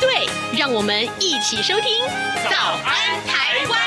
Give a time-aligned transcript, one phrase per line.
[0.00, 0.28] 对，
[0.58, 2.04] 让我们一起收听
[2.50, 3.78] 《早安台湾》。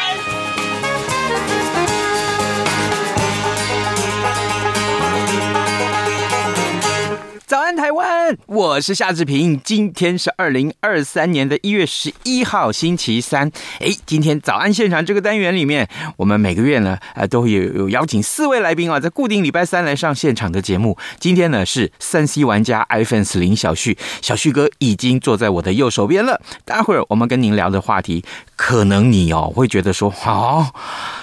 [7.46, 8.38] 早安，台湾！
[8.48, 9.58] 我是夏志平。
[9.64, 13.50] 今天是二零二三年的一月十一号，星期三。
[13.80, 20.98] 哎，今天早安现场这个单元里面，我们每个月呢，呃，都会有有邀请四位来宾啊，在固定礼拜三来上现场的节目。
[21.22, 26.42] 今天呢是三 C 玩家 iPhone 四林小旭，小旭哥已经坐在我的右手边了。
[26.66, 28.26] 待会儿我们跟您聊的话题，
[28.58, 30.68] 可能你哦会觉得说，好、哦。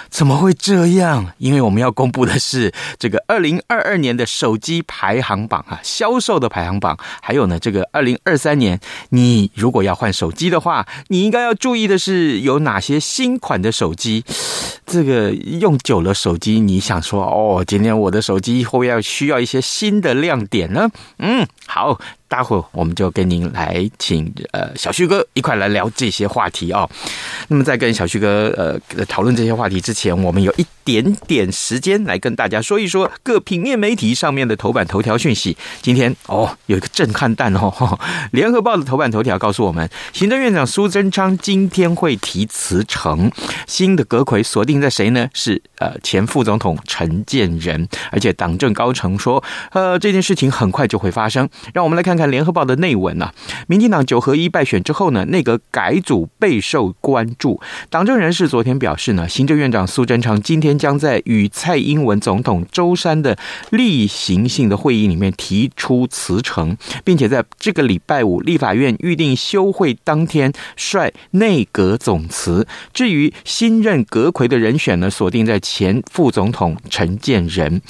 [0.09, 1.33] 怎么会这样？
[1.37, 6.97] 因为我们要公布的是这个二零二二年的手机排行榜啊，销售的排行榜。
[7.21, 14.23] 还有呢，这个二零二三年，你如果要换手机的话，你应该要注意的是有哪些新款的手机。
[14.87, 20.89] 这个用久了手机，你想说哦，今天我的手机会不会要需要一些新的亮点呢？
[21.17, 21.99] 嗯，好。
[22.27, 26.89] 待会我们就跟您来请呃小旭哥一块来聊这些话题哦。
[27.47, 35.55] 那么在跟小旭哥呃讨论这些话题之前，我们有一点点时间来跟大家说一说各平面媒体上面的头版头条讯息。
[35.81, 37.73] 今天哦有一个震撼弹哦，
[38.31, 43.31] 《联合报》的头版头条告诉我们，行政院长苏贞昌今天会提辞呈，
[43.67, 45.29] 新的阁揆锁定在谁呢？
[45.33, 51.47] 是呃前副总统陈建仁，而且党政高层说呃这件事情很快就会发生。
[51.73, 52.16] 让我们来看。
[52.17, 53.33] 看联合报的内文啊，
[53.67, 57.61] 民进党九合一败选之后呢，内阁改组备受关注。
[57.89, 63.37] 党政人士昨天表示呢，行政院长苏贞昌今天将在与蔡英文总统周三的
[63.69, 72.65] 例行性的会议里面提出辞呈，并且在这个礼拜五立法院预定休会当天率内阁总辞。
[72.93, 77.81] 至于新任阁揆的人选呢，锁定在前副总统陈建仁，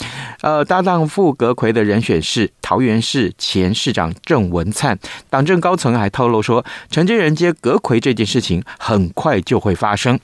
[0.41, 4.13] 呃，搭档副阁揆的人选是桃园市前市长。
[4.23, 4.97] 郑文灿，
[5.29, 10.19] 党政高层还透露说，陈真仁接阁魁这件事情很快就会发生。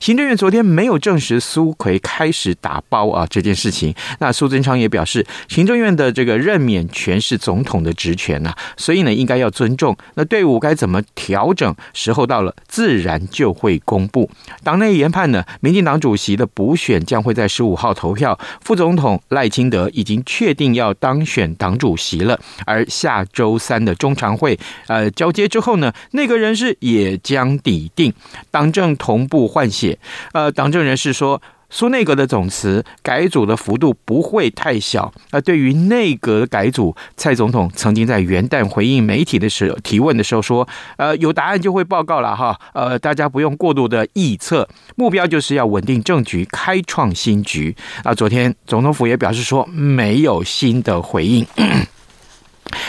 [0.00, 3.94] 行政院昨天没有证实苏奎开始打包啊这件事情。
[4.20, 9.96] 那苏贞昌也表示，行政院的这个任免权是总统的职权呐，所以呢应该要尊重。
[10.14, 11.74] 那队伍该怎么调整？
[11.92, 14.30] 时候到了，自然就会公布。
[14.62, 18.38] 党内研判呢，民进党主席的补选将会在十五号投票。
[18.62, 23.24] 副总统赖清德已经确定要当选党主席了，而下。
[23.38, 28.12] 周三的中常会，呃，交接之后呢，内阁人士也将抵定，
[28.50, 29.96] 党政同步换血。
[30.32, 31.40] 呃，党政人士说，
[31.70, 35.12] 苏内阁的总辞改组的幅度不会太小。
[35.30, 40.66] 呃，对于内阁改组，蔡总统曾经在元旦回应媒体的时候提问的时候说，
[40.96, 47.76] 呃，有答案就会报告了哈，呃，大家不用过度的臆测，目标就是要稳定政局，开创新局。
[48.02, 51.46] 啊，昨天总统府也表示说，没有新的回应。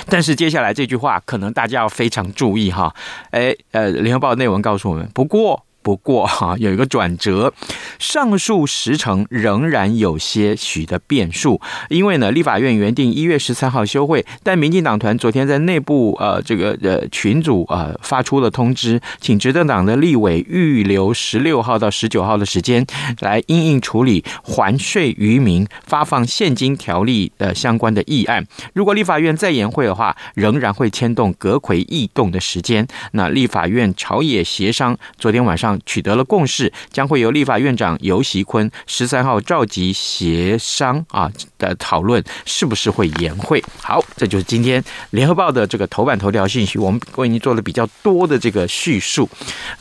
[0.08, 2.94] 但是接下来这句话可能大家要非常注意哈，
[3.32, 5.66] 哎，呃，联合报内文告诉我们，不过。
[5.90, 7.52] 不过哈，有一个转折，
[7.98, 22.86] 上述时程仍然有些许的变数，因为呢，立法院原定一月十三号休会，但民进党团昨天在内部呃这个呃群组呃发出了通知，请执政党的立委预留十六号到十九号的时间
[23.22, 28.46] 来应应处理还税于民、发放现金条例呃相关的议案。
[28.76, 32.88] 如果立法院再延会的话，仍然会牵动阁揆异动的时间。
[33.14, 35.79] 那立法院朝野协商，昨天晚上。
[35.86, 43.64] 取得了共识，将会由立法院长游锡堃十三号召集协商啊的讨论，是不是会延会？
[43.82, 49.30] 好，这就是今天联合报的这个头版头条信息，我们为您做了比较多的这个叙述。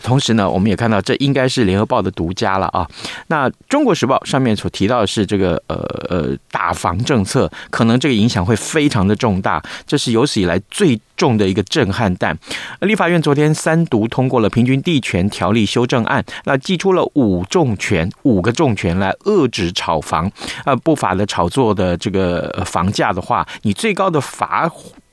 [0.02, 2.86] 同时呢，我们也看到这应该是联合报的独家了啊。
[3.28, 5.76] 那中国时报上面所提到的是这个呃
[6.08, 12.34] 呃打房政策，可能这个影响会非常的重大，这是有史以来最重的一个震撼弹。
[12.80, 20.32] 立法院昨天三读通过了平均地权条例修正案，那寄出了五重权，五个重拳来遏制炒房，
[20.64, 24.66] 呃，不法的炒作的这个房价的话，你最高的罚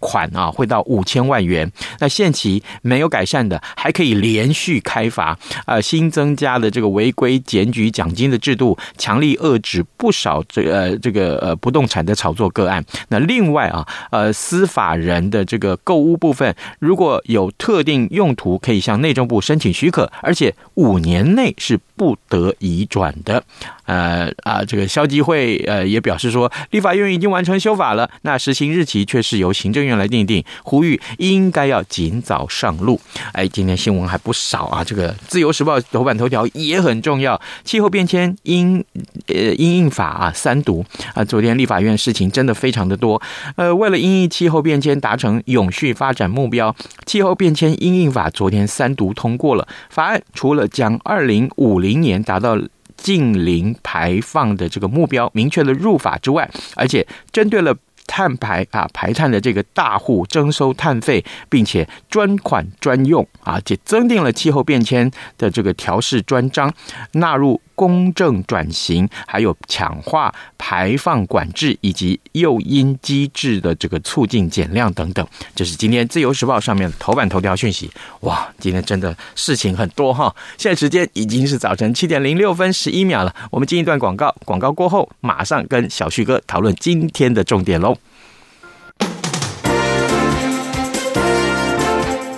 [0.06, 1.69] 款啊，会到五千万元。
[2.00, 5.36] 那限期没有改善的，还可以连续开罚。
[5.66, 12.86] 呃，新增加的这个违规检举奖金的制度，强力遏制不少这、呃这个呃不动产的炒作个案。
[13.10, 23.44] 那另外啊，呃，司法人的这个购物部分，如果有特定用途，可以向内政部申请许可，而且五年内是不得移转的。
[23.86, 33.00] 呃啊，这个消基会呃也表示说，立法院已经完成修法了，那实行日期却是由行政院来定定，呼吁应该要尽早上路。
[33.33, 38.83] 哎，今天新闻还不少啊，这个《自由时报》头版头条也很重要，气候变迁因
[39.27, 40.83] 呃因应法啊三读
[41.13, 43.21] 啊，昨天立法院事情真的非常的多。
[43.56, 46.75] 呃，为了因应气候变迁达成永续发展目标，
[47.06, 52.57] 气候变迁因应法昨天三读通过了法案，除了将二零五零年达到
[52.97, 57.75] 近零排放的这个目标明确了入法之外，而且针对了。
[58.07, 65.09] 碳排啊，排碳的这个大户征收碳费，并且专款专用啊，且增定了气候变迁
[65.39, 66.71] 的这个调试专章，
[67.13, 67.59] 纳入。
[67.75, 77.92] 公正转型，还有强化排放管制以及诱因机制的这个促进减量等等，这是今天《自由时报》上面头版头条讯息。
[78.22, 80.33] 哇，今天真的事情很多哈！
[80.57, 87.98] 现在时间已经是早晨七点零六分十一秒了，我们进一段广告，广告过后马上跟小旭哥讨论今天的重点喽。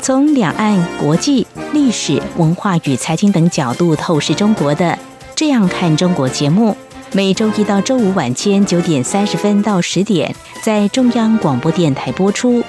[0.02, 4.98] 从两岸、国际、历史文化与财经等角度透视中国的。
[5.38, 6.76] 这样看中国节目，
[7.12, 12.64] 每周一到周五晚间九点三十分到十点，在中央广播电台播出。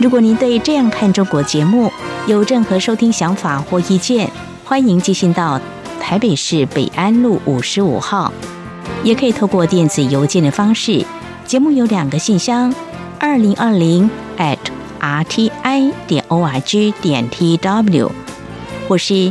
[0.00, 1.88] 如果您对这样看中国节目
[2.26, 4.28] 有任何收听想法或意见，
[4.64, 5.60] 欢迎寄信到
[6.00, 8.32] 台北市北安路五十五号，
[9.04, 11.06] 也可以透过电子邮件的方式。
[11.46, 12.74] 节目有两个信箱：
[13.20, 14.58] 二零二零 at
[14.98, 18.10] rti 点 org 点 tw，
[18.88, 19.30] 或是。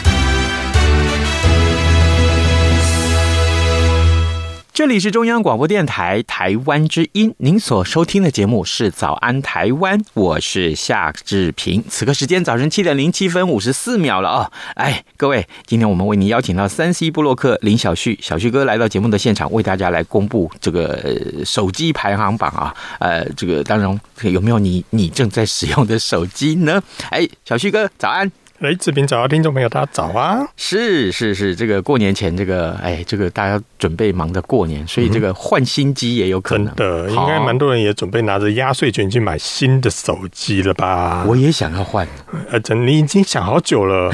[4.81, 11.83] 这里是中央广播电台台湾之音，您所收听的节目是《早安台湾》，我是夏志平。
[11.87, 14.51] 此刻时间早晨七点零七分五十四秒了啊、哦！
[14.73, 20.99] 哎，各位，今天我们为您邀请到三 C 部落客林小旭，小旭哥来到节目的现场，为大家来公布这个
[21.45, 22.75] 手机排行榜啊。
[22.99, 26.81] 呃，这个当然有没有你你正在使用的手机呢？
[27.11, 28.31] 哎，小旭哥，早安。
[28.61, 30.45] 来，志平早啊，听众朋友，大家早啊！
[30.55, 36.67] 是是是，这个过年前，这个哎，这个大家准备忙着过年，所以这个换新机也有可能。
[36.75, 41.25] 真的，应该蛮多人也准备拿着压岁钱去买新的手机了吧？
[41.27, 42.07] 我也想要换，
[42.51, 44.11] 呃，真你已经想好久了，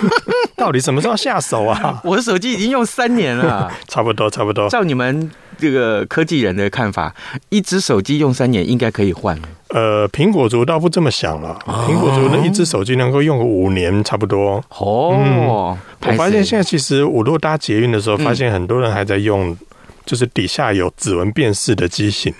[0.58, 1.98] 到底什么时候下手啊？
[2.04, 4.68] 我的手机已经用三年了， 差不多差不多。
[4.68, 7.14] 照你们这个科技人的看法，
[7.48, 9.38] 一只手机用三年应该可以换。
[9.68, 11.58] 呃，苹果族倒不这么想了。
[11.66, 14.62] 苹果族那一只手机能够用个五年差不多。
[14.78, 19.56] 哦、嗯，我发现现在其实我如果搭捷运的时候，发现很多人还在用，
[20.06, 22.32] 就是底下有指纹辨识的机型，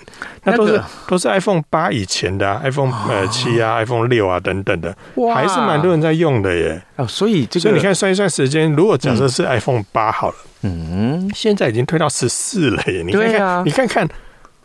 [0.43, 4.95] 那都是都是 iPhone 八以前的、啊、iPhone 呃七啊、iPhone 六啊等等的，
[5.35, 6.81] 还是蛮多人在用的耶。
[6.95, 13.03] 哦，所以这个，所以你看算一算时间，如果假设是 iPhone 八好了，嗯，现在已经推到十四了耶。
[13.05, 14.09] 你看看，你看看。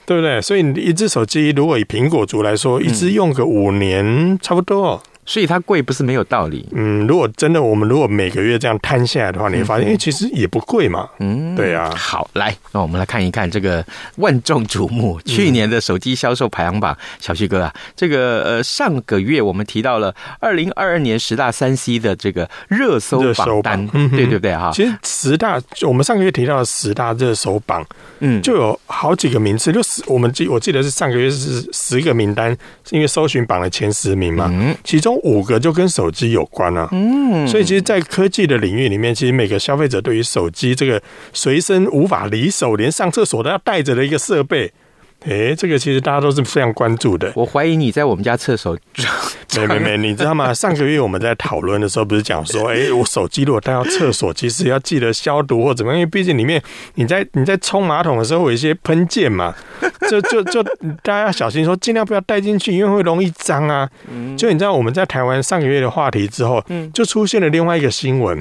[0.04, 0.42] 对不对？
[0.42, 5.00] 所以你一只手机，如果以苹果族来说，一只用个五年差不多。
[5.24, 6.68] 所以它贵不是没有道理。
[6.72, 11.08] 嗯，如果真的我们如果每个月这样摊下来的话，你会发现，哎，其实也不贵嘛。
[11.20, 11.88] 嗯，对啊。
[11.96, 13.84] 好，来，那我们来看一看这个
[14.16, 16.96] 万众瞩目去年的手机销售排行榜。
[17.20, 24.72] 小旭哥啊，这个呃上个月我们提到了二零二二年十大三 C 的这个热搜榜单，对对对哈。
[24.74, 27.86] 其实十大我们上个月提到的十大热搜榜，
[28.18, 32.50] 嗯，就有好几个名次，就十我们记我记得是上个月是十个名单，
[32.84, 35.11] 是因为搜寻榜的前十名嘛，嗯，其中。
[35.16, 41.02] 五个就跟手机有关啊，嗯，所以其实，在科技的领域里面，其实每个消费者对于手机这个
[41.32, 44.72] 随身无法离手，连上厕所都要带着的一个设备，
[45.24, 47.32] 哎，这个其实大家都是非常关注的。
[47.34, 48.76] 我怀疑你在我们家厕所。
[49.54, 50.52] 没没没，你知道吗？
[50.54, 56.60] 上个月我们在讨论的时候，不是讲说，哎，我手机如果带到厕所，其实要记得消毒或怎么样，因为毕竟里面
[56.94, 59.54] 你在你在冲马桶的时候有一些喷溅嘛，
[60.08, 63.86] 就就就大家要小心，说尽量不要带进去，因为会容易脏啊。
[64.38, 66.64] 就你知道我们在台湾上个月的话题之后，
[66.94, 68.38] 就出现了另外一个新闻，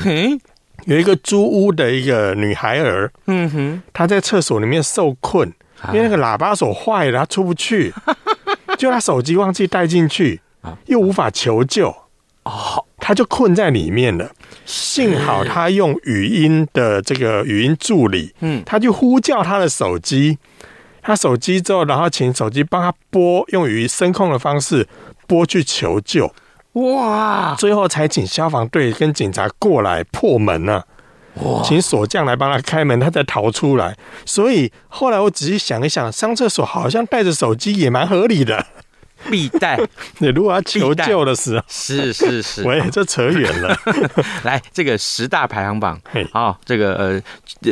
[0.85, 5.51] 有一个租屋的一个女孩儿，嗯哼，她在厕所里面受困。
[5.87, 7.93] 因为那个喇叭锁坏了，他出不去，
[8.77, 10.39] 就他手机忘记带进去，
[10.85, 11.89] 又无法求救，
[12.43, 14.31] 哦，他就困在里面了。
[14.65, 20.37] 幸好他用语音的这个语音助理，嗯，他就呼叫他的手机，
[21.01, 24.87] 他手机之后，然后请手机帮他拨，用语音声控的方式
[25.27, 26.31] 拨去求救。
[26.73, 27.53] 哇！
[27.57, 30.81] 最后才请消防队跟警察过来破门呢。
[31.63, 33.97] 请锁匠来帮他开门，他再逃出来。
[34.25, 38.65] 所以后来我仔细想一想，上厕所好像带着手机也蛮合理的，
[39.29, 39.79] 必带。
[40.19, 43.75] 你如果要求救的时候，是是是，喂，这扯远了。
[44.43, 45.99] 来，这个十大排行榜，
[46.31, 47.21] 好，这个呃
[47.63, 47.71] 呃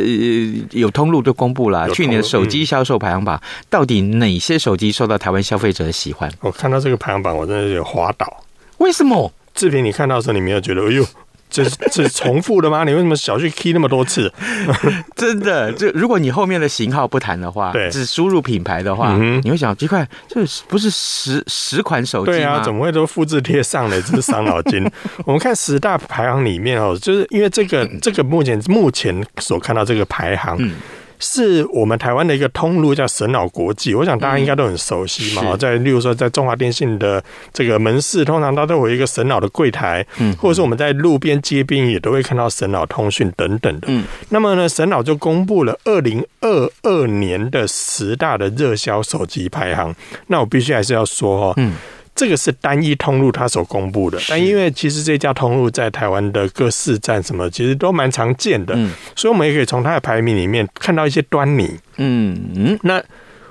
[0.72, 6.32] 有通路都公布了，去年手机销售排行榜，到底哪些手机受到台湾消费者的喜欢？
[6.40, 8.44] 我看到这个排行榜，我真的有滑倒。
[8.78, 9.32] 为什么？
[9.54, 10.82] 志平，你看到的时候，你没有觉得？
[10.82, 11.06] 哎呦！
[11.50, 12.84] 这是这是重复的吗？
[12.84, 14.32] 你为什么小去 key 那么多次？
[15.16, 24.02] 真的，就如果你后面的型号不谈的话，对，只输入品牌的话，嗯、你会想奇怪，这不是十十款手机啊，怎么会都复制贴上呢？
[24.02, 24.90] 真是伤脑筋。
[25.26, 30.56] 我们看十大排行里面哦，就是因为这个这个目前目前所看到这个排行。
[30.60, 30.76] 嗯
[31.20, 33.94] 是我们台湾的一个通路，叫神脑国际。
[33.94, 35.56] 我想大家应该都很熟悉嘛。
[35.58, 37.24] 在例如说，在中华电信的
[37.54, 43.88] 这个门市，通常它都有一个神脑的柜台，嗯，或者是我们在路边街边也都会看到神脑通讯等等的。
[43.90, 49.94] 嗯，那么呢，神脑就公布了二零二二年的十大的热销手机排行。
[50.28, 51.76] 那我必须还是要说哦，嗯。
[52.20, 58.78] 这个是单一通路它所公布的，但因为其实这家通路在台湾的各市站什么，其实都蛮常见的，
[59.16, 61.80] 所以我们也可以从它的排名里面看到一些端倪。
[61.96, 63.02] 嗯嗯，那。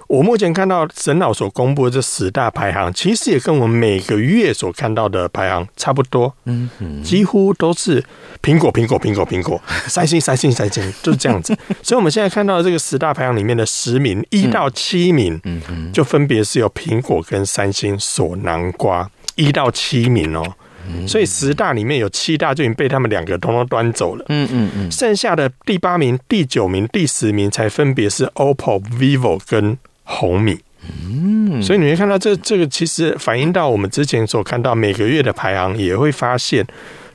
[0.09, 6.35] 我目前看到神脑所公布的这十大排行，其实也跟我们每个月所看到的排行差不多。
[6.47, 8.03] 嗯嗯，几乎都是
[8.43, 11.55] 苹果、苹果、苹果、苹果， 三星、三星、三星，就是这样子。
[11.85, 20.43] 所以我们现在看到的这个十大排行里面的十名，一到七名，嗯嗯，就分别是由苹果跟三星所囊瓜，一到七名哦。
[21.07, 24.25] 所以十大里面有七大就已经被他们两个通通端走了。
[24.31, 29.77] 嗯嗯嗯，剩下的第八名、第九名、第十名才分别是 OPPO、vivo 跟。
[30.11, 30.59] 红米，
[31.05, 36.67] 嗯，所以你会看到这这个其实反映到我们之前所看到每个月的排行，也会发现，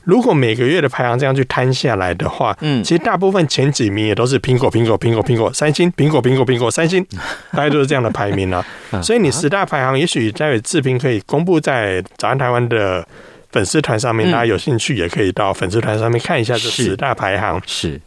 [0.04, 7.04] 如果每个月的排行这样去摊下来的话，嗯，其实大部分前几名也都是苹果、苹果、苹果、苹果、三星、苹果、苹果、苹果、三星，
[7.50, 8.64] 大概都是这样的排名啊。
[9.02, 13.04] 所以你十大排行，也许待会志平可以公布在早安台湾的
[13.50, 17.60] 粉丝团上面，大家有兴趣也可以到粉丝团上面看一下这十大排行。
[17.66, 18.00] 是。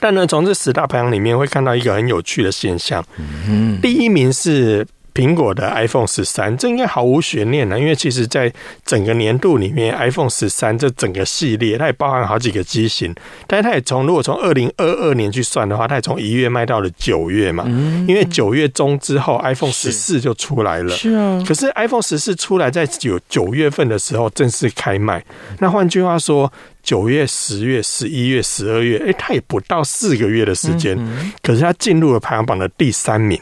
[0.00, 3.04] 但呢，从这十大排行里面会看到一个很有趣的现象。
[3.46, 8.52] 嗯，第一名是苹果的 iPhone 十三，这应该毫无悬念了，因为其实在
[8.84, 13.14] 整个年度里面，iPhone 十三这整个系列，它也包含好几个机型，
[13.46, 17.64] 但是它也从如果从二零二二年去算的话，它也从一月卖到了九月嘛。
[17.66, 20.90] 嗯，因为九月中之后，iPhone 十四就出来了。
[20.96, 21.42] 是啊。
[21.46, 25.24] 可是 iPhone 十四出来在九九月份的时候正式开卖，
[25.58, 26.52] 那换句话说。
[26.82, 30.98] 九月、十月、十一月、十二月，哎，它也不到四个月的时间，
[31.42, 33.38] 可是它进入了排行榜的第三名。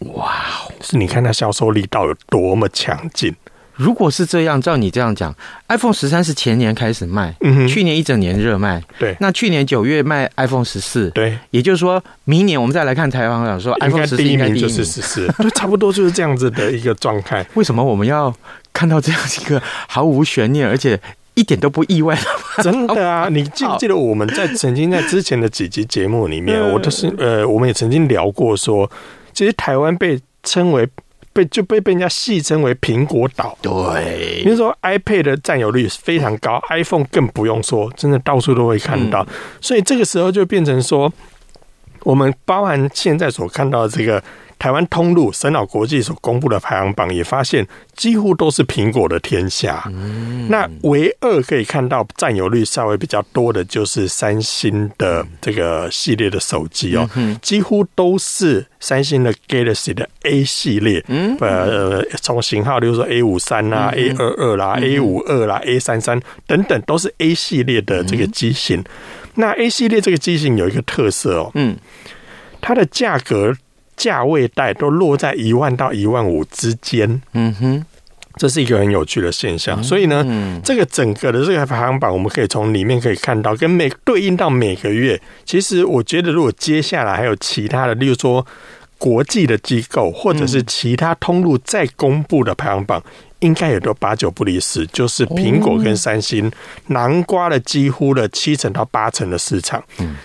[0.00, 0.34] 哇！
[0.80, 3.34] 是你看它销售力道有多么强劲。
[3.74, 5.32] 如果是这样，照你这样讲
[5.68, 8.82] ，iPhone 十三是前年开始卖，嗯，去年一整年热卖。
[8.98, 17.46] 对，那去年九月卖 iPhone 十四，对，也就是说明年我们再来看台湾讲说 iPhone 十四第一名就是十四，对，差不多就是这样子的一个状态。
[17.54, 18.34] 为什么我们要
[18.72, 21.00] 看到这样一个毫无悬念，而且？
[21.34, 22.18] 一点都不意外，
[22.64, 23.28] 真的啊！
[23.30, 28.90] 你记不记得我们在曾经在之前的几集节目里面，我都是呃，我们也曾经聊过说，
[29.38, 30.84] 其实台湾被称为
[31.32, 33.56] 被就被被人家戏称为苹果岛。
[33.62, 39.24] 对，比如说 iPad 的占有率非常高，iPhone 更不用说，真的到处都会看到。
[39.60, 41.12] 所以这个时候就变成说，
[42.02, 44.20] 我们包含现在所看到的这个。
[44.58, 49.84] 台湾通路神脑国际所公布的排行榜也发现，几乎都是苹果的天下。
[49.86, 57.08] 嗯、那唯二可以看到占有率稍微比较多的，就是三星的这个系列的手机哦，
[57.40, 61.04] 几乎都是三星的 Galaxy 的 A 系列。
[61.06, 68.80] 嗯，呃，从型号，比如说 A 五三啦、A 二二啦、A 五二啦、A 三三等等，都是 A 系列的这个机型。
[68.80, 68.84] 嗯、
[69.34, 71.76] 那 A 系列这个机型有一个特色哦，嗯，
[72.60, 73.54] 它的价格。
[73.98, 77.20] 价位带都落在一万到一万五之间。
[77.34, 77.84] 嗯哼。
[78.36, 85.20] 这是一个很有趣的现象，所以呢，嗯、这个整个的这个排行榜，我们可以从里面可以看到，跟每对应到每个月。
[85.44, 88.46] 其实我觉得，如果接下来还有其他的，例如说
[88.96, 93.02] 国际的机构，或者是其他通路再公布的排行榜。
[93.40, 96.50] 应该也都八九不离十，就是苹果跟三星
[96.88, 99.82] 南瓜了几乎了七成到八成的市场，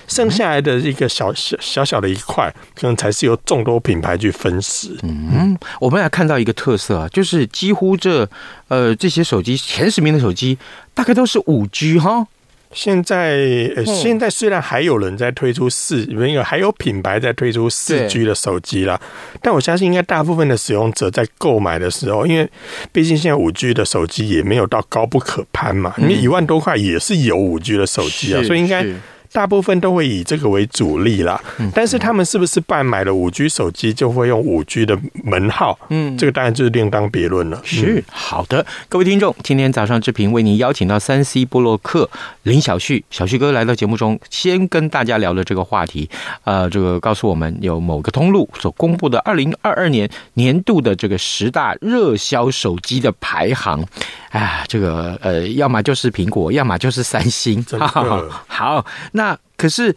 [0.07, 4.97] 剩下来的一个小小小小的一块，可能才是由众多品牌去分食。
[5.03, 8.27] 嗯，我们还看到一个特色啊，就是几乎这
[8.67, 10.57] 呃这些手机前十名的手机，
[10.93, 12.27] 大概都是五 G 哈。
[12.73, 13.37] 现在，
[13.75, 18.99] 呃，现在虽然还有人在推出四，没有还有品牌在推出四 G 的手机啦，
[19.41, 22.49] 但我相信应该大部分的使用者在购买的时候，因为
[22.91, 28.85] 毕竟现在五 G 的手机也没有到高不可攀嘛，因为一万多块也是有五 G 的手机啊，所以应该。
[29.33, 31.41] 大部分都会以这个为主力啦，
[31.73, 35.77] 但是他们是不是办买了五 G 手机就会用五 G 的门号？
[35.89, 37.59] 嗯，这个当然就是另当别论了。
[37.63, 42.07] 是好的，各位听众，今天早上志平为您邀请到三 C 部落客
[42.43, 46.07] 林小旭，小旭哥来到节目中，先跟大家聊了这个话题。
[46.43, 53.83] 呃，这个告诉我们有某个通路所公布的二零二二年年度的这个十大热销手机的排行。
[54.29, 57.63] 啊，这个呃，要么就是苹果，要么就是三星。
[57.79, 58.85] 好，好，
[59.23, 59.95] 那可是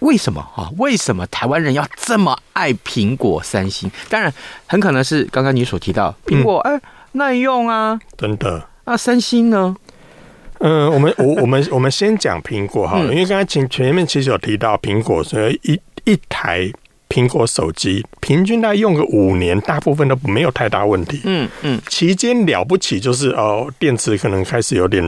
[0.00, 0.68] 为什么啊？
[0.76, 3.90] 为什么台湾人要这么爱苹果、三星？
[4.10, 4.30] 当然，
[4.66, 8.68] 很可能是刚刚你所提到苹果，哎、嗯，耐用啊，真的。
[8.84, 9.74] 那三星呢？
[10.58, 16.70] 嗯，我们我我们我们先讲苹果好了，嗯、因为刚才前前面其实有提到苹果，所以一一台。
[17.08, 21.20] 苹果手机平均大概用个五年，大部分都没有太大问题。
[21.22, 25.00] 嗯嗯，期间了不起就是哦，电池可能开始有点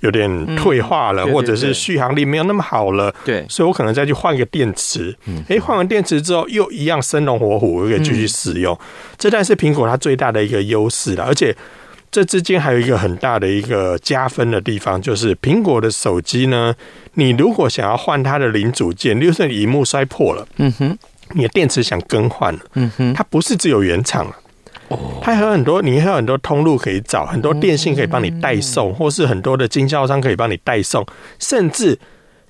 [0.00, 3.14] 有点退化了，或者是续航力没有那么好了。
[3.24, 5.16] 对，所以我可能再去换个电池。
[5.26, 8.78] 嗯，哎，换完电池之后又一样生龙活虎，我可以继续使用。
[9.16, 11.56] 这但是苹果它最大的一个优势了，而且
[12.10, 16.74] 这之间还有一个很大的一个加分的地方，就是苹果的手机呢。
[17.14, 20.98] 你如果想要换它的零组件，例如说你萤幕摔破了，嗯哼，
[21.32, 24.36] 你的电池想更换了，嗯哼，它不是只有原厂啊，
[24.88, 31.04] 哦，它还有很多，你还有很多通路可以找，很多电信可以帮你代送，或是很多的经销商可以帮你代送，
[31.38, 31.98] 甚至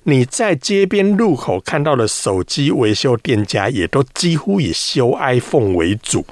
[0.03, 6.25] 你在街边路口看到的手机维修店家，也都几乎以修 iPhone 为主。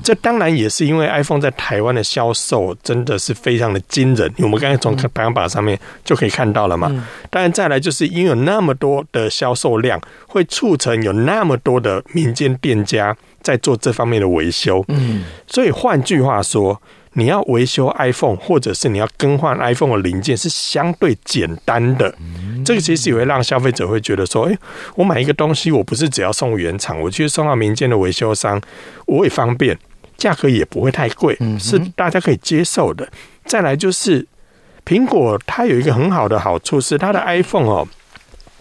[0.00, 6.88] 这当然也是因为 iPhone 在台湾的销售真的是非常的惊人，我们刚才从排行榜上面就可以看到了嘛。
[7.30, 14.84] 当然再来就是因为有那么多的销售量，会促成有那么多的民间店家在做这方面的维修。
[14.88, 16.80] 嗯，所以换句话说。
[17.14, 22.14] 你要维修 iPhone，或者是你要更换 iPhone 的零件，是相对简单的。
[22.64, 24.56] 这个其实也会让消费者会觉得说：“哎，
[24.94, 28.62] 我买一个东西，我不是只要送原厂，我去送到民间的维修商，
[29.06, 29.76] 我也方便，
[30.16, 33.10] 价格也不会太贵，是大家可以接受的。”
[33.44, 34.24] 再来就是
[34.86, 37.88] 苹果，它有一个很好的好处是它的 iPhone 哦。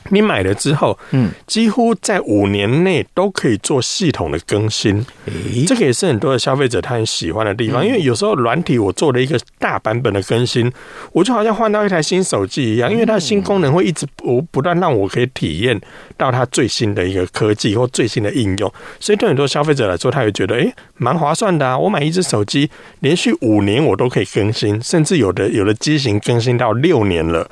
[0.10, 7.86] 你买了之后，嗯，几乎在五年内都可以做系统的更新，诶，这个也是很多的消费者他很喜欢的地方。
[7.86, 10.72] 因为有时候软体我做了一个大版本的更新，
[11.12, 15.80] 我就好像换到一台新手机一样，因为它的新功能会一直不不断让我可以体验
[16.18, 21.78] 到它最新的一个科技或最新的应用，所以对很多消费者来说，他会觉得诶，蛮划算的啊！
[21.78, 22.70] 我买一只手机，
[23.00, 27.50] 连续五年我都可以更新，甚至有的有的机型更新到六年了。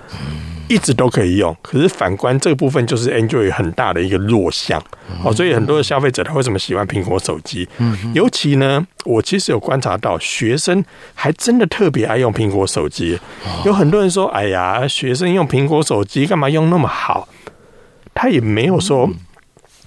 [0.67, 4.81] 一直都可以用，可是反观这个部分就是 Android 很大的一个弱项
[5.23, 7.67] 哦，所以很多的消费者他为什么喜欢苹果手机？
[8.13, 13.19] 尤其呢，我其实有观察到学生还真的特别爱用苹果手机，
[13.65, 17.27] 有很多人说：“哎呀，学生用苹果手机干嘛用那么好？”
[18.13, 19.09] 他也没有说。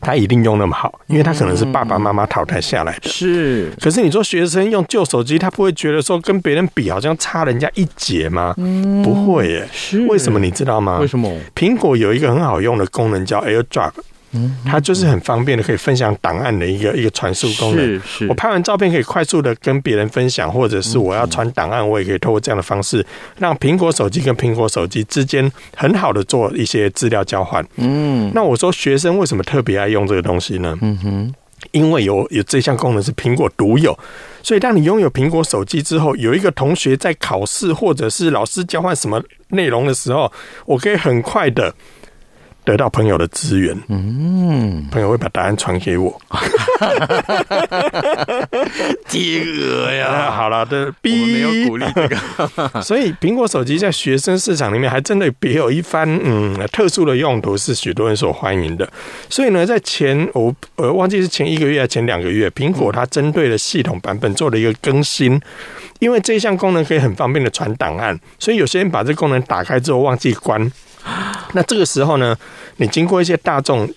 [0.00, 3.08] 他一定用那么好，因为他可能是爸爸妈妈淘汰下来的。
[3.08, 8.54] 是，可是你说学生用旧手机，他不会觉得说跟别人比好像差人家一截吗？
[8.56, 9.68] 嗯，不会耶。
[9.72, 10.98] 是，为什么你知道吗？
[10.98, 11.30] 为什么？
[11.54, 13.92] 苹果有一个很好用的功能叫 AirDrop。
[14.32, 17.84] 嗯，它就是很方便的，可以分享档案的一个一个传输功能。
[17.84, 23.04] 是是，我拍完照片可以快速的跟别人分享，或者是我要传档案，我也可以透过这样的方式，
[23.38, 27.64] 让苹果手机跟苹果手机之间很好的做一些资料交换。
[27.76, 30.78] 嗯，那我说学生为什么特别爱用这个东西呢？
[30.80, 31.34] 嗯哼，
[31.72, 33.98] 因为有有这项功能是苹果独有，
[34.44, 40.30] 所以当你拥有苹果手机之后，有一个同学在考试或者是老师交换什么内容的时候，
[40.66, 41.74] 我可以很快的。
[42.70, 46.16] 得到朋友的资源，嗯，朋友会把答案传给我。
[49.08, 50.30] 饥饿呀！
[50.36, 52.16] 好了，的，我们没有鼓励这个。
[52.80, 58.88] 所以苹果手机在学生市场里面还真的别有一番嗯特殊的用途，是许多人所欢迎的。
[59.28, 65.40] 所以呢，在前我呃忘记是前一个月还是前两个月，苹果它针对的系统版本做了一个更新，
[65.98, 70.70] 因为这项功能可以很方便的传档案，所以有些人把这功能打开之后忘记关，
[71.52, 72.36] 那这个时候呢，
[72.76, 73.88] 你经过一些大众。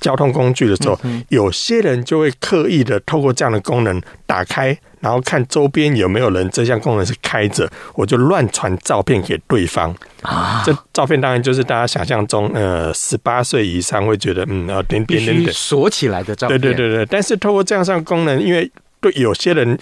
[0.00, 10.60] 交通工具的时候，有些人就会刻意的透过这样的功能打开，然后看周边有没有人这项功能是开着，我就乱传照片给对方啊。
[10.66, 16.60] 这照片当然就是大家想象中，呃，十八岁以上会觉得，嗯，啊，点点点点锁起来的照片。
[16.60, 18.68] 对对对对，但是透过这样上功能，因为
[19.00, 19.78] 对有些人。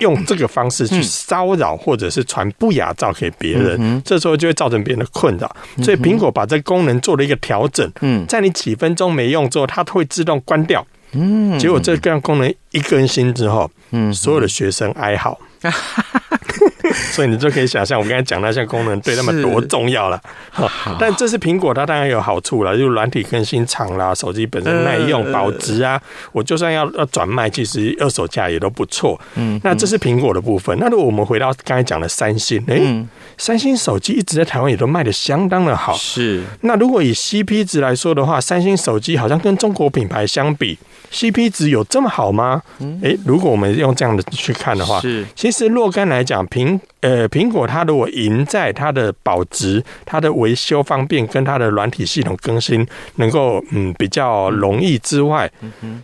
[0.00, 5.56] 用这个方式去骚扰或者是传不雅照给别人，嗯，这时候就会造成别人的困扰。
[5.82, 10.86] 所以苹果把这个功能做了一个调整，嗯，在你几分钟没用之后，它会自动关掉。
[11.12, 15.38] 嗯，结果这个功能一更新之后，嗯，所有的学生哀嚎。
[17.12, 20.20] 所以你就可以想象，我刚才讲那些功能对他们多重要了。
[20.98, 26.00] 但这是苹果，它当然有好处了，就是软体更新长啦，手机本身耐用、保值啊。
[26.32, 29.20] 我就算要要转卖，其实二手价也都不错。
[29.34, 30.76] 嗯，那这是苹果的部分。
[30.78, 35.94] 那如果我们回到刚才讲的三星，哎，三星手机一直在台湾也都卖的相当的好。
[35.94, 36.42] 是。
[36.60, 40.78] 那如果以 CP 值来说的话，三星手机好像跟中国品牌相比
[41.14, 42.60] ，CP 值有这么好吗？
[43.02, 45.24] 哎，如果我们用这样的去看的话，是。
[45.36, 55.50] 其实若干来讲，苹呃，苹果它如果赢在它的保值、它的维修方便跟它的软体系统更新能够嗯比较容易之外，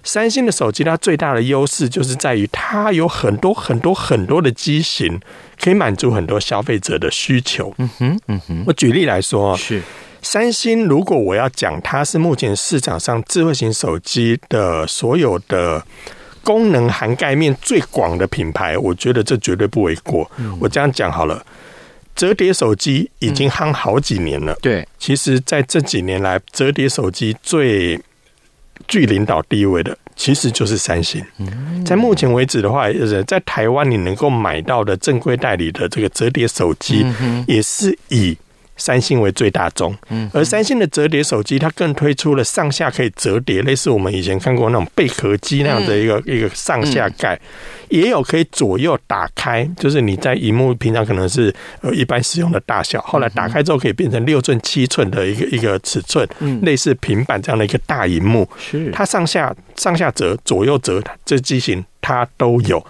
[0.05, 5.18] 三星的手机它最大的优势就是在于它有很多很多很多的机型
[5.61, 7.73] 可以满足很多消费者的需求。
[7.79, 8.64] 嗯哼，嗯哼。
[8.66, 9.81] 我举例来说，是
[10.22, 15.85] 三星，如果我要讲它是目前市场上智慧型手机的所有的。
[16.42, 20.28] 功能涵盖面最广的品牌，我觉得这绝对不为过。
[20.59, 21.44] 我这样讲好了，
[22.16, 24.56] 折叠手机已经夯好几年了。
[24.62, 28.00] 对，其实在这几年来，折叠手机最
[28.88, 31.22] 具领导地位的，其实就是三星。
[31.85, 32.87] 在目前为止的话，
[33.26, 37.04] 在台湾你能够买到的正规代理的这个折叠手机，
[37.46, 38.35] 也是以。
[38.81, 40.29] 三星为最大宗，嗯。
[40.33, 47.38] 而三星的折叠手机，它更推出了上下可以折叠，类似我们以前看过那种贝壳机那样的一个一个上下盖，
[47.90, 56.27] 也有可以左右打开，就是你在荧幕平常可能是呃一般使用的大小，后来打开之后可以变成六寸、七寸的一个一个尺寸，
[56.62, 58.90] 类似平板这样的一个大荧幕，是。
[58.93, 62.85] 它上下上下折、左右折，这机型它都有。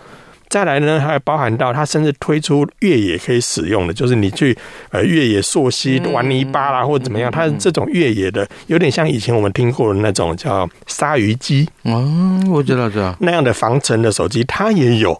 [0.50, 4.54] 再来呢，还包含到它甚至推出越野可以使用的，就是你去
[4.90, 11.68] 呃越野溯溪玩泥巴啦，或者怎么样，它这种越野的有点像以前我们听过的那种叫鲨鱼机。
[11.84, 15.16] 嗯，我知道，知道那样的防尘的手机，它也有。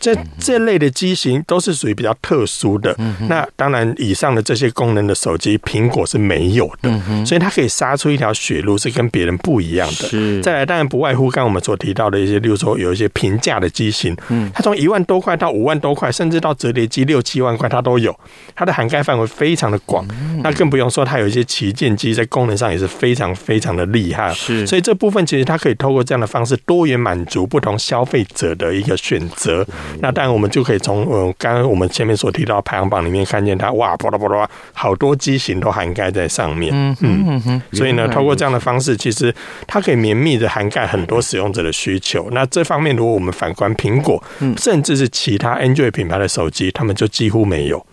[0.00, 2.96] 这这类的机型都是属于比较特殊的。
[3.28, 6.90] 那当然，以上的这些功能的手机，苹果是没有的，
[7.24, 10.08] 所以它可以杀出一条血路，是跟别人不一样的。
[10.08, 10.40] 是。
[10.40, 18.18] 再来，当然不外乎刚刚我们所提到的一些，例如说有一些平价的机型，嗯，它从一万多块到五万多块，甚至到折叠机六七万块，它都有。
[18.54, 20.06] 它的涵盖范围非常的广，
[20.42, 24.32] 那更不用说它有一些旗舰机，在功能上也是非常非常的厉害。
[24.32, 24.66] 是。
[24.66, 29.66] 所以这部分其实它可以透过这样的方式，多元满足不同消费者的一个选择。
[30.00, 36.70] 那当然，我们就可以从呃，刚刚我们前面所提到排行榜里面看见它，哇，啪啦啪啦，好多机型都涵盖在上面。
[36.72, 37.62] 嗯嗯嗯。
[37.72, 39.34] 所以呢，透过这样的方式，其实
[39.66, 42.28] 它可以绵密的涵盖很多使用者的需求。
[42.32, 44.22] 那这方面，如果我们反观苹果，
[44.56, 47.84] 甚至是其他 Android 品牌的手机，他们就几乎没有。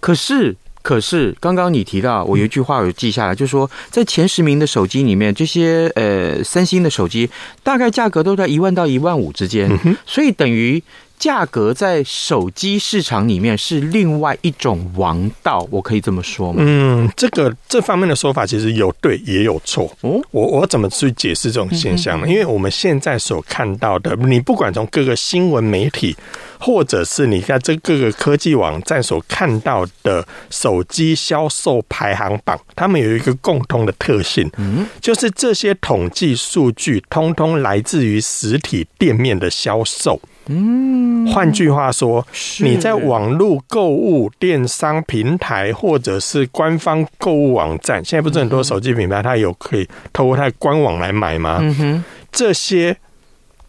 [0.00, 0.56] 可是。
[0.84, 7.26] 可是刚刚你提到，我有一句话我有记下来，就是说在前十名的手机里面，这些呃三星的手机
[7.62, 9.66] 大概价格都在一万到一万五之间，
[10.04, 10.82] 所以等于。
[11.18, 16.58] 价格在手机市场里面是另外一种王道，我可以这么说吗？
[16.60, 19.90] 嗯，这个这方面的说法其实有对也有错。
[20.02, 22.28] 哦，我我怎么去解释这种现象呢？
[22.28, 26.14] 因为我们现在所看到的，你不管从各个新闻媒体，
[26.58, 40.20] 或者是你在这各个科技网站所看到的手机销售排行榜，他们有一个共通的特性，嗯，就是这些统计数据通通来自于实体店面的销售。
[40.46, 42.26] 嗯，换句话说，
[42.60, 51.58] 你在网络购物电商平台或者是官方购物网站，现在不是很多手机品牌它有可以透过它的官网来买吗？
[51.62, 52.96] 嗯哼，这些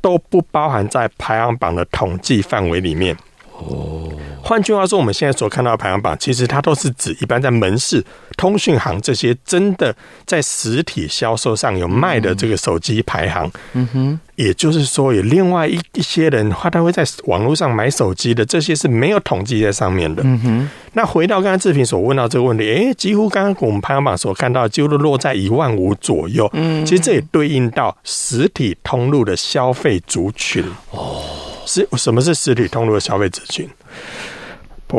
[0.01, 3.15] 都不包含在排行榜的统计范围里面。
[3.57, 4.11] 哦。
[4.47, 8.05] 换句话说，我们现在所看到的排行榜，其实它都是指一般在门市、
[8.37, 13.51] 通讯行这些真的在实体销售上有卖的这个手机排行。
[13.73, 20.21] 嗯哼，也就是说，有另外一一些人，他他会在网络上买手机的，这些是没有统计在上面的。
[20.23, 26.47] 嗯哼，那回到刚才志平所问到这个问题，诶，几乎刚刚我们排行榜所看到的，几乎都落在一万五左右。
[26.53, 30.63] 嗯，其实这也对应到实体通路的消费族群。
[30.91, 31.23] 哦，
[31.65, 33.67] 是什么是实体通路的消费族群？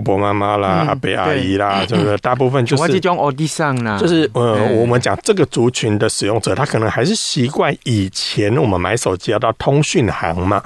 [0.01, 3.01] 婆婆妈妈啦，嗯、阿伯阿姨啦，这个大部分就是
[3.99, 10.63] 就是呃，我们讲这个族群的使用者，他可能还是习惯以前我们买手机要到通讯行嘛。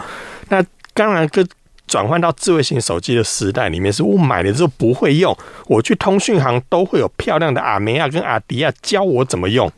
[0.48, 0.64] 那
[0.94, 1.46] 当然，跟
[1.86, 9.70] 转换到智慧型手机的时代里面，是我买了之后不会用，我去通讯行都会有漂亮的阿梅亚跟阿迪亚教我怎么用。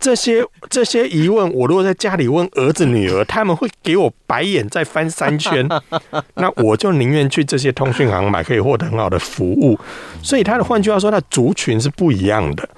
[0.00, 5.68] 这些这些疑问，我如果在家里问儿子女儿，他们会给我白眼再翻三圈。
[6.34, 9.78] 那我就宁愿去这些通讯行买，可以获得很好的服务。
[10.22, 12.68] 所以，他的换句话说，他族群是不一样的。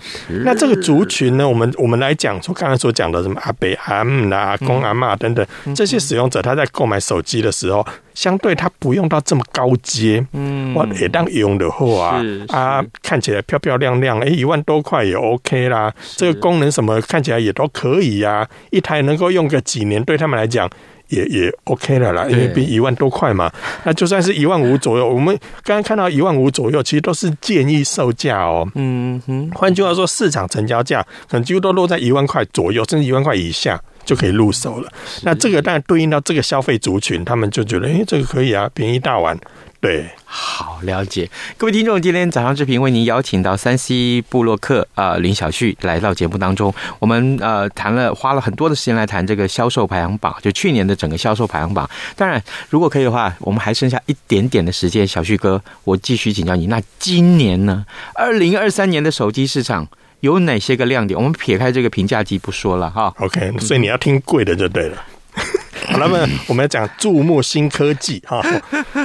[0.45, 7.87] 那这个族群呢，我们我们来讲，说刚才所讲的什么阿北阿姆啦、阿公阿妈等等这些使用者，他在购买手机的时候。
[8.15, 15.93] 相对它不用到这么高阶，嗯，我也当用的话啊，啊，看起来漂漂亮亮，哎，一万多块也 OK 啦。
[16.17, 20.69] 这个功能什么看起来也都可以呀，啊，一台能够用个几年，对他们来讲
[21.09, 23.51] 也也 OK 了啦，因为比一万多块嘛，
[23.85, 28.67] 那就算是一万五左右，我们刚刚看到一万五左右，其实都是建议售价哦。
[28.75, 33.81] 嗯哼，换句话说，市场成交价可能几乎都落在一万块左右，甚至一万块以下。
[34.05, 34.93] 就可以入手了。
[35.23, 39.39] 那这个当然对应到这个消费族群，他们就觉得，哎，这个可以啊，便宜大碗。
[39.81, 41.29] 对，好了解。
[41.57, 51.91] 各位听众，今天早上志平为您邀请到三西布洛克啊、呃、林小旭来到节目当中，我们呃谈了花了很多的时间来谈这个销售排行榜，就去年的整个销售排行榜。
[52.15, 56.69] 当然，如果可以的话，我们还剩下一点点的时间，小旭哥，我继续请教你。
[56.69, 57.85] 那今年呢？
[58.15, 59.89] 二零二三年的手机市场。
[60.23, 61.19] 有哪些个亮点？
[61.19, 63.13] 我们撇开这个平价机不说了哈。
[63.19, 64.97] OK，所以你要听贵的就对了。
[65.89, 68.41] 好，那么我们要讲注目新科技哈。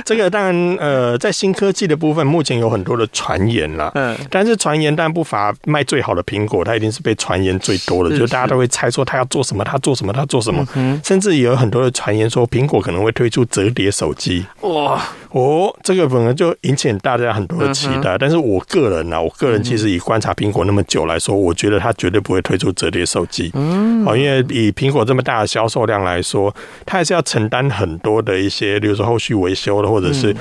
[0.06, 3.92] 这个当然呃，在新科技的部分，目前有很多的传言啦。
[3.96, 4.16] 嗯。
[4.30, 10.64] 但是传言当然不乏卖最好的苹果，它一定是被传言最多的，就大家都会猜说它要做什么，它做什么，它做什么。
[10.76, 11.02] 嗯。
[11.04, 14.46] 甚至也有很多的传言说，苹果可能会推出折叠手机。
[14.62, 15.02] 哇。
[15.38, 23.52] 哦，这个本来就引起大家很多的期待，但是我个人呢、啊，我个人其实以观察苹果那么久来说，我觉得它绝对不会推出折叠手机。
[23.54, 26.54] 嗯，哦，因为以苹果这么大的销售量来说，
[26.86, 30.36] 它还是要承担很多的一些，比如说后续维修的，或者是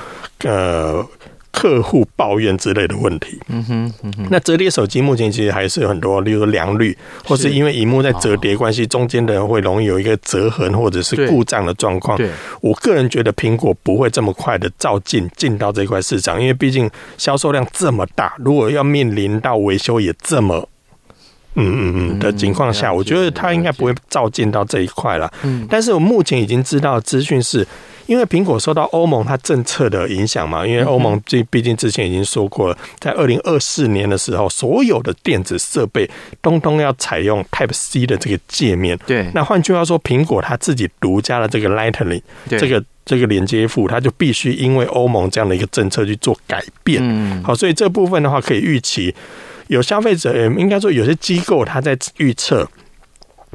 [0.44, 1.06] 呃。
[1.58, 12.18] 客户抱怨之类的问题，嗯哼，嗯哼，那折叠手机目前其实还是有很多，例如良率，或是因为荧幕在折叠关系，中间的会容易有一个折痕或者是故障的状况。
[12.18, 12.28] 对，
[12.60, 20.68] 我个人觉得苹果不会这么快的照进进到这块市场，因为毕竟销售量这么大，如果要面临到维修也这么，
[21.54, 25.32] 嗯嗯嗯的情况下，我觉得它应该不会照进到这一块了。
[25.42, 27.66] 嗯，但是我目前已经知道资讯是。
[28.06, 36.08] 因为苹果受到欧盟它政策的影响嘛，因为欧盟这毕竟之前已经说过了，在二零二四年的时候，所有的电子设备
[36.40, 38.98] 通通要采用 Type C 的这个界面。
[39.06, 39.28] 对。
[39.34, 47.00] 那换句话说，苹果它自己独家的这个 Lightning 这个这个连接埠，它就必须因为欧盟这样的一个政策去做改变。
[47.02, 47.42] 嗯。
[47.42, 49.14] 好，所以这部分的话，可以预期
[49.66, 52.68] 有消费者，应该说有些机构他在预测，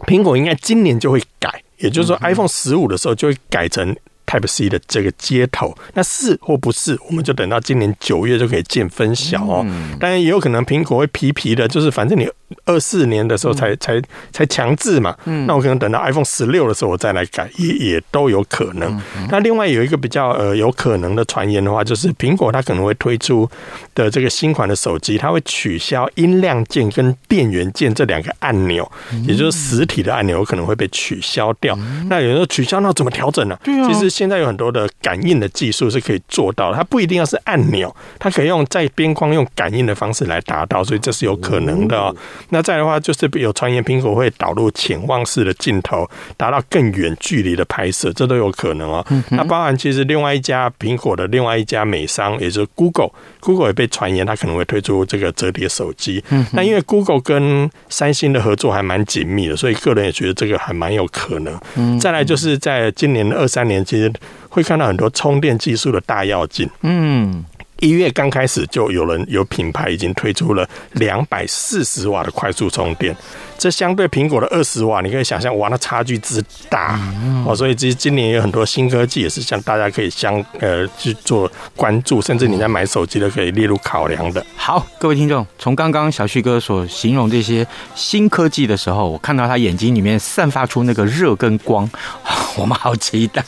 [0.05, 3.95] 苹果应该今年就会改，也就是说，iPhone 十五的时候就会改成。
[4.31, 9.65] Type C 的这个接头，那是或不是，我们就等到今年九月就可以见分晓哦。
[9.99, 12.25] 当然也有可能苹果会皮皮的，就是反正你
[12.63, 15.13] 二四年的时候才才才强制嘛。
[15.45, 18.97] 那我可能等到 iPhone 十六的时候我再来改，也也都有可能。
[19.29, 23.49] 那另外有一个比较呃有可能的传言的话，就是苹果它可能会推出
[23.93, 28.89] 的这个新款的手机，它会取消音量键跟电源键这两个按钮，
[29.27, 31.77] 也就是实体的按钮可能会被取消掉。
[32.07, 33.59] 那有人说取消，那怎么调整呢？
[33.65, 34.20] 其实。
[34.21, 42.15] 现在有很多的感应的技术是可以做到，它不一定要是按钮，它可以用在边框用感应的方式来达到，所以这是有可能的哦。
[42.49, 46.07] 那再的话，就是有传言苹果会导入潜望式的镜头，
[46.37, 49.03] 达到更远距离的拍摄，这都有可能哦。
[49.31, 56.23] 那包含其实另外一家苹果的另外一家美商，也就是 Google，Google 也被传言它可能会推出这个折叠手机。
[56.53, 61.59] 那因为 Google 跟三星的合作还蛮紧密的，所以个人也觉得这个还蛮有可能。
[61.75, 64.10] 嗯再来就是在今年的二三年，其实。
[64.49, 66.69] 会看到很多充电技术的大跃进。
[66.81, 67.43] 嗯，
[67.79, 73.15] 一月刚开始就有人有品牌已经推出了两百四十瓦的快速充电。
[73.61, 76.99] 这相对苹果的二十瓦，你可以想象，哇，那差距之大
[77.45, 77.55] 哦。
[77.55, 84.43] 所以其实今年有很多新科技，也是像大家可以相呃去做关注，甚至你在买手机都可以列入考量的。
[84.55, 91.87] 好，各位听众，从刚刚小旭哥所形容这些新科技的时候，我看到他眼睛里面散发出那个热跟光，
[92.57, 93.43] 我们好期待。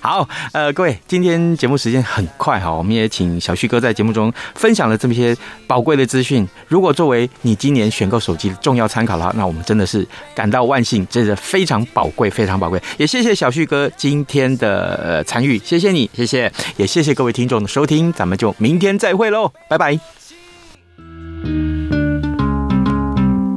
[0.00, 5.36] 好，呃，各位，今天节目时间很快哈，我们也请小旭哥在节目中分享了这么些
[5.66, 6.48] 宝贵的资讯。
[6.68, 12.80] 如果作为你今年选购手机的重要参考的话，那我们真的是感到万幸，真的非常宝贵，非常宝贵。
[12.96, 19.98] 也谢谢小旭哥今天的参与，谢谢你，谢谢，也谢谢各位听众的收听，咱们就明天再会喽，拜拜。